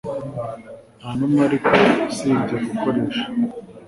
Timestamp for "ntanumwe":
0.99-1.39